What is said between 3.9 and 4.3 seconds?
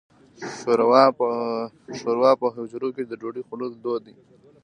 دی.